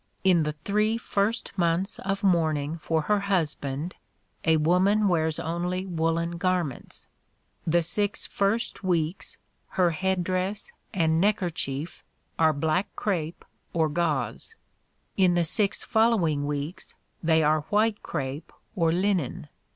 [0.23, 3.93] In the three first months of mourning for her husband,
[4.43, 7.05] a woman wears only woollen garments;
[7.67, 9.37] the six first weeks,
[9.77, 12.01] her head dress and neck kerchief
[12.39, 14.55] are black crape or gauze;
[15.17, 19.49] in the six following weeks, they are white crape or linen.